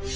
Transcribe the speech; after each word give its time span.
Hello, 0.00 0.12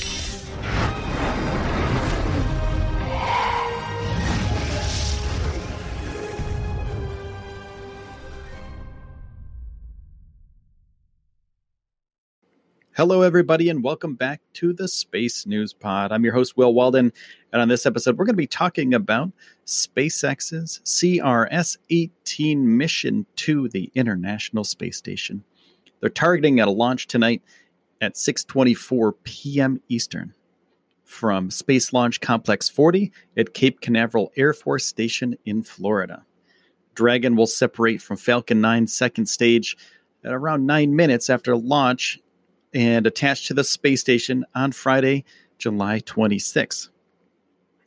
everybody, 13.21 13.69
and 13.69 13.85
welcome 13.85 14.15
back 14.15 14.41
to 14.55 14.73
the 14.73 14.89
Space 14.89 15.45
News 15.47 15.75
Pod. 15.75 16.13
I'm 16.13 16.25
your 16.25 16.33
host, 16.33 16.57
Will 16.57 16.73
Walden, 16.73 17.13
and 17.53 17.61
on 17.61 17.69
this 17.69 17.85
episode, 17.85 18.17
we're 18.17 18.25
going 18.25 18.37
to 18.37 18.39
be 18.39 18.47
talking 18.47 18.95
about 18.95 19.33
SpaceX's 19.67 20.81
CRS 20.87 21.77
18 21.91 22.79
mission 22.79 23.27
to 23.37 23.69
the 23.69 23.93
International 23.95 24.65
Space 24.65 24.97
Station. 24.97 25.45
They're 26.01 26.09
targeting 26.09 26.61
a 26.61 26.71
launch 26.71 27.07
tonight 27.07 27.43
at 28.05 28.15
6:24 28.15 29.15
p.m. 29.25 29.81
Eastern 29.89 30.35
from 31.05 31.51
Space 31.51 31.93
Launch 31.93 32.21
Complex 32.21 32.69
40 32.69 33.11
at 33.37 33.55
Cape 33.55 33.81
Canaveral 33.81 34.31
Air 34.37 34.53
Force 34.53 34.85
Station 34.85 35.37
in 35.45 35.63
Florida. 35.63 36.25
Dragon 36.95 37.35
will 37.35 37.47
separate 37.47 38.03
from 38.03 38.17
Falcon 38.17 38.61
9 38.61 38.87
second 38.87 39.27
stage 39.27 39.77
at 40.23 40.33
around 40.33 40.67
9 40.67 40.95
minutes 40.95 41.31
after 41.31 41.57
launch 41.57 42.21
and 42.75 43.07
attach 43.07 43.47
to 43.47 43.55
the 43.55 43.65
space 43.65 44.01
station 44.01 44.45
on 44.55 44.73
Friday, 44.73 45.25
July 45.59 46.01
26th. 46.01 46.91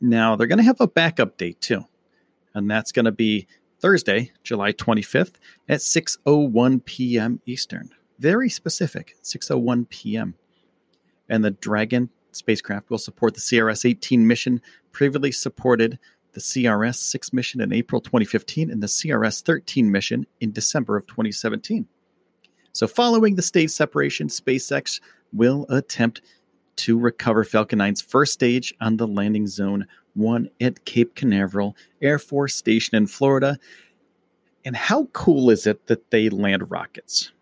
Now, 0.00 0.34
they're 0.36 0.46
going 0.46 0.58
to 0.58 0.64
have 0.64 0.80
a 0.80 0.88
backup 0.88 1.36
date 1.36 1.60
too, 1.60 1.84
and 2.54 2.70
that's 2.70 2.92
going 2.92 3.04
to 3.04 3.12
be 3.12 3.46
Thursday, 3.80 4.32
July 4.42 4.72
25th 4.72 5.34
at 5.68 5.80
6:01 5.80 6.84
p.m. 6.84 7.40
Eastern. 7.46 7.90
Very 8.18 8.48
specific, 8.48 9.16
6:01 9.22 9.88
p.m. 9.88 10.34
And 11.28 11.44
the 11.44 11.52
Dragon 11.52 12.10
spacecraft 12.32 12.90
will 12.90 12.98
support 12.98 13.34
the 13.34 13.40
CRS-18 13.40 14.20
mission 14.20 14.60
previously 14.92 15.32
supported 15.32 15.98
the 16.32 16.40
CRS-6 16.40 17.32
mission 17.32 17.60
in 17.60 17.72
April 17.72 18.00
2015 18.00 18.70
and 18.70 18.82
the 18.82 18.86
CRS-13 18.86 19.84
mission 19.84 20.26
in 20.40 20.52
December 20.52 20.96
of 20.96 21.06
2017. 21.06 21.86
So, 22.72 22.86
following 22.86 23.34
the 23.34 23.42
stage 23.42 23.70
separation, 23.70 24.28
SpaceX 24.28 25.00
will 25.32 25.66
attempt 25.68 26.22
to 26.76 26.98
recover 26.98 27.44
Falcon 27.44 27.80
9's 27.80 28.00
first 28.00 28.32
stage 28.32 28.72
on 28.80 28.96
the 28.96 29.06
landing 29.06 29.46
zone 29.46 29.86
1 30.14 30.48
at 30.60 30.84
Cape 30.84 31.14
Canaveral 31.14 31.76
Air 32.00 32.18
Force 32.18 32.54
Station 32.54 32.96
in 32.96 33.06
Florida. 33.06 33.58
And 34.64 34.76
how 34.76 35.06
cool 35.06 35.50
is 35.50 35.66
it 35.66 35.86
that 35.86 36.10
they 36.10 36.28
land 36.28 36.70
rockets? 36.70 37.32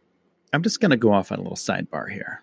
I'm 0.56 0.62
just 0.62 0.80
going 0.80 0.90
to 0.90 0.96
go 0.96 1.12
off 1.12 1.30
on 1.30 1.38
a 1.38 1.42
little 1.42 1.54
sidebar 1.54 2.10
here. 2.10 2.42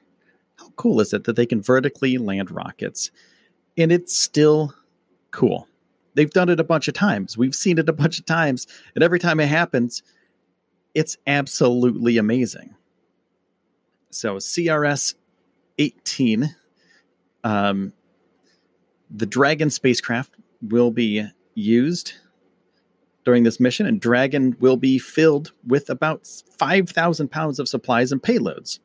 How 0.59 0.69
cool 0.75 1.01
is 1.01 1.13
it 1.13 1.23
that 1.23 1.35
they 1.35 1.47
can 1.47 1.63
vertically 1.63 2.19
land 2.19 2.51
rockets? 2.51 3.09
And 3.75 3.91
it's 3.91 4.15
still 4.15 4.75
cool. 5.31 5.67
They've 6.13 6.29
done 6.29 6.49
it 6.49 6.59
a 6.59 6.63
bunch 6.63 6.87
of 6.87 6.93
times. 6.93 7.39
We've 7.39 7.55
seen 7.55 7.79
it 7.79 7.89
a 7.89 7.93
bunch 7.93 8.19
of 8.19 8.27
times. 8.27 8.67
And 8.93 9.03
every 9.03 9.17
time 9.17 9.39
it 9.39 9.47
happens, 9.47 10.03
it's 10.93 11.17
absolutely 11.25 12.19
amazing. 12.19 12.75
So 14.11 14.35
CRS 14.35 15.15
18, 15.79 16.55
um, 17.43 17.93
the 19.09 19.25
Dragon 19.25 19.71
spacecraft 19.71 20.35
will 20.61 20.91
be 20.91 21.27
used 21.55 22.13
during 23.25 23.43
this 23.43 23.59
mission, 23.59 23.85
and 23.85 23.99
Dragon 23.99 24.55
will 24.59 24.77
be 24.77 24.99
filled 24.99 25.51
with 25.65 25.89
about 25.89 26.27
5,000 26.57 27.29
pounds 27.29 27.59
of 27.59 27.69
supplies 27.69 28.11
and 28.11 28.21
payloads, 28.21 28.79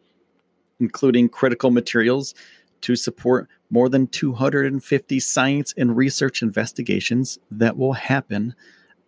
including 0.81 1.29
critical 1.29 1.71
materials 1.71 2.35
to 2.83 2.97
support 2.97 3.49
more 3.71 3.89
than 3.89 4.07
250 4.07 5.21
science 5.21 5.75
and 5.77 5.97
research 5.97 6.43
investigations 6.43 7.39
that 7.51 7.77
will 7.77 7.95
happen 7.95 8.55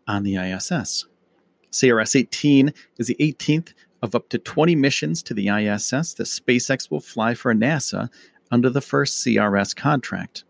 on 0.06 0.24
the 0.24 0.36
ISS. 0.36 1.06
CRS 1.70 2.18
18 2.18 2.74
is 2.98 3.06
the 3.06 3.16
18th 3.20 3.72
of 4.02 4.14
up 4.14 4.28
to 4.30 4.38
20 4.38 4.74
missions 4.74 5.22
to 5.22 5.34
the 5.34 5.48
ISS 5.48 6.14
that 6.14 6.24
SpaceX 6.24 6.91
will 6.91 7.00
fly 7.00 7.34
for 7.34 7.54
NASA 7.54 8.08
under 8.50 8.68
the 8.68 8.80
first 8.80 9.24
CRS 9.24 9.76
contract. 9.76 10.44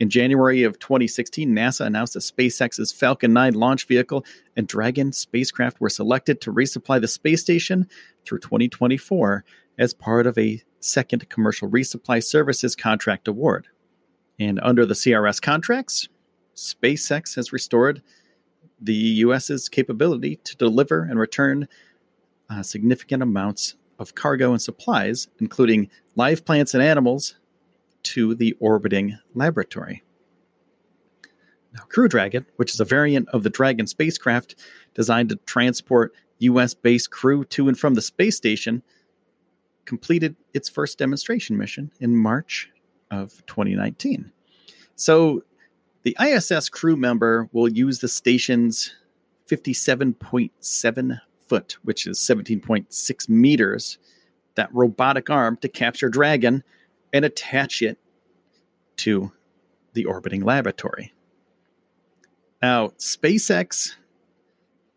In 0.00 0.10
January 0.10 0.62
of 0.62 0.78
2016, 0.78 1.48
NASA 1.48 1.84
announced 1.84 2.14
that 2.14 2.20
SpaceX's 2.20 2.92
Falcon 2.92 3.32
9 3.32 3.54
launch 3.54 3.86
vehicle 3.86 4.24
and 4.56 4.68
Dragon 4.68 5.12
spacecraft 5.12 5.80
were 5.80 5.90
selected 5.90 6.40
to 6.42 6.52
resupply 6.52 7.00
the 7.00 7.08
space 7.08 7.40
station 7.40 7.88
through 8.24 8.38
2024 8.38 9.44
as 9.76 9.94
part 9.94 10.26
of 10.26 10.38
a 10.38 10.62
second 10.78 11.28
commercial 11.28 11.68
resupply 11.68 12.22
services 12.22 12.76
contract 12.76 13.26
award. 13.26 13.66
And 14.38 14.60
under 14.62 14.86
the 14.86 14.94
CRS 14.94 15.42
contracts, 15.42 16.08
SpaceX 16.54 17.34
has 17.34 17.52
restored 17.52 18.02
the 18.80 18.94
US's 18.94 19.68
capability 19.68 20.36
to 20.44 20.56
deliver 20.56 21.02
and 21.02 21.18
return 21.18 21.66
uh, 22.48 22.62
significant 22.62 23.22
amounts 23.22 23.74
of 23.98 24.14
cargo 24.14 24.52
and 24.52 24.62
supplies, 24.62 25.26
including 25.40 25.90
live 26.14 26.44
plants 26.44 26.72
and 26.72 26.82
animals, 26.82 27.34
to 28.08 28.34
the 28.34 28.56
orbiting 28.60 29.18
laboratory. 29.34 30.02
Now, 31.74 31.82
Crew 31.88 32.08
Dragon, 32.08 32.46
which 32.56 32.72
is 32.72 32.80
a 32.80 32.84
variant 32.84 33.28
of 33.30 33.42
the 33.42 33.50
Dragon 33.50 33.86
spacecraft 33.86 34.54
designed 34.94 35.28
to 35.28 35.36
transport 35.46 36.14
US 36.38 36.74
based 36.74 37.10
crew 37.10 37.44
to 37.46 37.68
and 37.68 37.78
from 37.78 37.94
the 37.94 38.02
space 38.02 38.36
station, 38.36 38.82
completed 39.84 40.36
its 40.54 40.68
first 40.68 40.98
demonstration 40.98 41.56
mission 41.56 41.90
in 42.00 42.16
March 42.16 42.70
of 43.10 43.44
2019. 43.46 44.32
So, 44.96 45.42
the 46.04 46.16
ISS 46.20 46.68
crew 46.68 46.96
member 46.96 47.48
will 47.52 47.68
use 47.68 47.98
the 47.98 48.08
station's 48.08 48.94
57.7 49.50 51.20
foot, 51.46 51.76
which 51.82 52.06
is 52.06 52.18
17.6 52.18 53.28
meters, 53.28 53.98
that 54.54 54.72
robotic 54.72 55.28
arm 55.28 55.56
to 55.58 55.68
capture 55.68 56.08
Dragon 56.08 56.62
and 57.12 57.24
attach 57.24 57.82
it 57.82 57.98
to 58.96 59.32
the 59.94 60.04
orbiting 60.04 60.42
laboratory. 60.42 61.12
Now, 62.60 62.88
SpaceX 62.98 63.94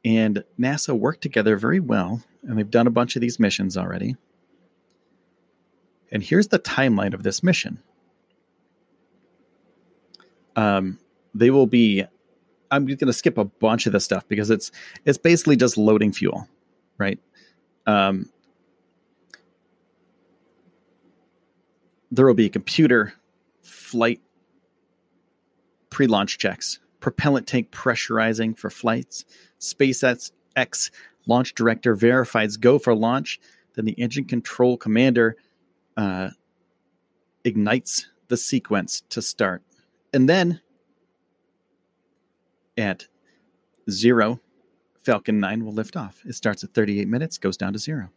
and 0.04 0.44
NASA 0.60 0.98
work 0.98 1.22
together 1.22 1.58
very 1.58 1.80
well, 1.80 2.24
and 2.44 2.58
they've 2.58 2.70
done 2.70 2.88
a 2.88 2.92
bunch 2.92 3.16
of 3.16 3.22
these 3.22 3.40
missions 3.40 3.78
already. 3.78 4.16
And 6.12 6.24
here's 6.24 6.48
the 6.48 6.60
timeline 6.60 7.14
of 7.14 7.24
this 7.24 7.42
mission. 7.44 7.82
Um, 10.56 11.00
they 11.34 11.50
will 11.50 11.68
be 11.68 12.04
I'm 12.72 12.86
going 12.86 12.98
to 12.98 13.14
skip 13.14 13.38
a 13.38 13.46
bunch 13.46 13.86
of 13.86 13.94
this 13.94 14.06
stuff 14.06 14.28
because 14.28 14.50
it's 14.50 14.72
it's 15.06 15.18
basically 15.18 15.58
just 15.58 15.78
loading 15.78 16.14
fuel, 16.14 16.48
right? 16.98 17.20
Um, 17.86 18.30
there 22.12 22.26
will 22.26 22.34
be 22.34 22.50
computer 22.50 23.14
flight 23.62 24.22
pre-launch 25.90 26.38
checks, 26.38 26.80
propellant 27.00 27.48
tank 27.48 27.72
pressurizing 27.72 28.58
for 28.58 28.70
flights. 28.70 29.26
SpaceX 29.60 30.32
X 30.56 30.92
launch 31.28 31.54
director 31.56 31.96
verifies 31.96 32.58
go 32.58 32.78
for 32.78 32.94
launch. 32.94 33.40
Then 33.76 33.86
the 33.86 33.94
engine 33.94 34.26
control 34.26 34.78
commander 34.78 35.38
uh, 35.96 36.32
ignites 37.44 38.08
the 38.28 38.38
sequence 38.38 39.04
to 39.10 39.22
start, 39.22 39.62
and 40.14 40.28
then 40.28 40.62
at 42.78 43.08
zero, 43.90 44.40
Falcon 45.04 45.40
9 45.40 45.66
will 45.66 45.74
lift 45.74 45.98
off. 45.98 46.22
It 46.26 46.34
starts 46.34 46.64
at 46.64 46.74
38 46.74 47.08
minutes, 47.08 47.38
goes 47.38 47.58
down 47.58 47.74
to 47.74 47.80
zero. 47.80 48.10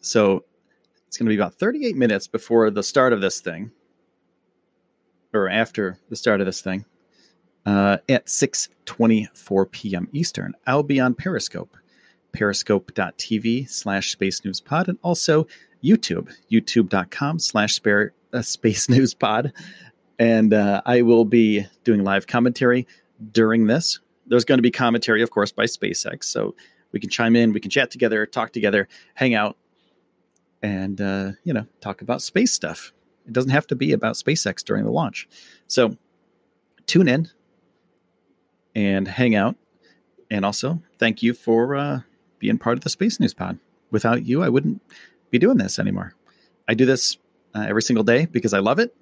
So 0.00 0.44
it's 1.12 1.18
going 1.18 1.26
to 1.26 1.28
be 1.28 1.36
about 1.36 1.56
38 1.56 1.94
minutes 1.94 2.26
before 2.26 2.70
the 2.70 2.82
start 2.82 3.12
of 3.12 3.20
this 3.20 3.38
thing, 3.38 3.70
or 5.34 5.46
after 5.46 5.98
the 6.08 6.16
start 6.16 6.40
of 6.40 6.46
this 6.46 6.62
thing, 6.62 6.86
uh, 7.66 7.98
at 8.08 8.28
6:24 8.28 9.70
p.m. 9.70 10.08
Eastern. 10.14 10.54
I'll 10.66 10.82
be 10.82 10.98
on 10.98 11.14
Periscope, 11.14 11.76
periscope.tv 12.32 13.68
slash 13.68 14.10
space 14.12 14.42
news 14.42 14.62
pod, 14.62 14.88
and 14.88 14.98
also 15.02 15.46
YouTube, 15.84 16.34
youtube.com 16.50 17.40
slash 17.40 17.78
uh, 17.84 18.40
space 18.40 18.88
news 18.88 19.12
pod. 19.12 19.52
And 20.18 20.54
uh, 20.54 20.80
I 20.86 21.02
will 21.02 21.26
be 21.26 21.66
doing 21.84 22.04
live 22.04 22.26
commentary 22.26 22.86
during 23.32 23.66
this. 23.66 24.00
There's 24.26 24.46
going 24.46 24.60
to 24.60 24.62
be 24.62 24.70
commentary, 24.70 25.20
of 25.20 25.28
course, 25.28 25.52
by 25.52 25.64
SpaceX. 25.64 26.24
So 26.24 26.54
we 26.90 27.00
can 27.00 27.10
chime 27.10 27.36
in, 27.36 27.52
we 27.52 27.60
can 27.60 27.70
chat 27.70 27.90
together, 27.90 28.24
talk 28.24 28.52
together, 28.52 28.88
hang 29.14 29.34
out, 29.34 29.58
and, 30.62 31.00
uh, 31.00 31.32
you 31.44 31.52
know, 31.52 31.66
talk 31.80 32.02
about 32.02 32.22
space 32.22 32.52
stuff. 32.52 32.92
It 33.26 33.32
doesn't 33.32 33.50
have 33.50 33.66
to 33.68 33.76
be 33.76 33.92
about 33.92 34.16
SpaceX 34.16 34.64
during 34.64 34.84
the 34.84 34.90
launch. 34.90 35.28
So 35.66 35.96
tune 36.86 37.08
in 37.08 37.28
and 38.74 39.06
hang 39.08 39.34
out. 39.34 39.56
And 40.30 40.44
also, 40.44 40.82
thank 40.98 41.22
you 41.22 41.34
for 41.34 41.76
uh, 41.76 42.00
being 42.38 42.58
part 42.58 42.78
of 42.78 42.84
the 42.84 42.90
Space 42.90 43.20
News 43.20 43.34
Pod. 43.34 43.58
Without 43.90 44.24
you, 44.24 44.42
I 44.42 44.48
wouldn't 44.48 44.80
be 45.30 45.38
doing 45.38 45.58
this 45.58 45.78
anymore. 45.78 46.14
I 46.66 46.74
do 46.74 46.86
this 46.86 47.18
uh, 47.54 47.66
every 47.68 47.82
single 47.82 48.04
day 48.04 48.26
because 48.26 48.54
I 48.54 48.60
love 48.60 48.78
it, 48.78 48.94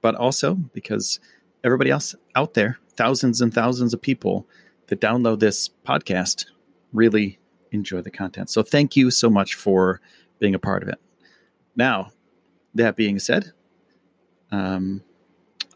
but 0.00 0.14
also 0.14 0.54
because 0.54 1.20
everybody 1.62 1.90
else 1.90 2.14
out 2.34 2.54
there, 2.54 2.78
thousands 2.94 3.40
and 3.40 3.52
thousands 3.52 3.92
of 3.92 4.00
people 4.00 4.46
that 4.86 5.00
download 5.00 5.40
this 5.40 5.70
podcast, 5.86 6.46
really 6.92 7.38
enjoy 7.72 8.00
the 8.00 8.10
content. 8.10 8.48
So 8.48 8.62
thank 8.62 8.96
you 8.96 9.10
so 9.10 9.28
much 9.28 9.54
for 9.54 10.00
being 10.44 10.54
a 10.54 10.58
part 10.58 10.82
of 10.82 10.90
it. 10.90 11.00
Now, 11.74 12.12
that 12.74 12.96
being 12.96 13.18
said, 13.18 13.52
um, 14.52 15.02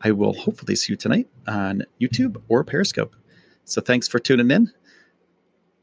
I 0.02 0.10
will 0.10 0.34
hopefully 0.34 0.76
see 0.76 0.92
you 0.92 0.96
tonight 0.98 1.26
on 1.46 1.84
YouTube 1.98 2.42
or 2.50 2.64
Periscope. 2.64 3.16
So 3.64 3.80
thanks 3.80 4.08
for 4.08 4.18
tuning 4.18 4.50
in. 4.50 4.70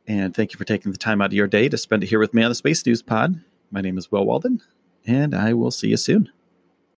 And 0.05 0.35
thank 0.35 0.53
you 0.53 0.59
for 0.59 0.65
taking 0.65 0.91
the 0.91 0.99
time 0.99 1.19
out 1.19 1.31
of 1.31 1.33
your 1.33 1.47
day 1.47 1.67
to 1.67 1.79
spend 1.79 2.03
it 2.03 2.09
here 2.09 2.19
with 2.19 2.35
me 2.35 2.43
on 2.43 2.51
the 2.51 2.55
Space 2.55 2.85
News 2.85 3.01
Pod. 3.01 3.41
My 3.71 3.81
name 3.81 3.97
is 3.97 4.11
Will 4.11 4.23
Walden, 4.23 4.61
and 5.07 5.33
I 5.33 5.53
will 5.53 5.71
see 5.71 5.87
you 5.87 5.97
soon. 5.97 6.29